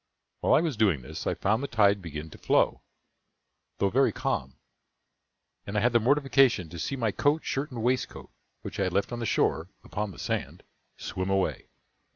While 0.39 0.55
I 0.55 0.61
was 0.61 0.77
doing 0.77 1.03
this, 1.03 1.27
I 1.27 1.35
found 1.35 1.61
the 1.61 1.67
tide 1.67 2.01
begin 2.01 2.31
to 2.31 2.39
flow, 2.39 2.81
though 3.77 3.91
very 3.91 4.11
calm; 4.11 4.57
and 5.67 5.77
I 5.77 5.81
had 5.81 5.93
the 5.93 5.99
mortification 5.99 6.69
to 6.69 6.79
see 6.79 6.95
my 6.95 7.11
coat, 7.11 7.45
shirt, 7.45 7.69
and 7.69 7.83
waistcoat, 7.83 8.31
which 8.63 8.79
I 8.79 8.85
had 8.85 8.93
left 8.93 9.11
on 9.11 9.19
the 9.19 9.27
shore, 9.27 9.69
upon 9.83 10.09
the 10.09 10.17
sand, 10.17 10.63
swim 10.97 11.29
away. 11.29 11.67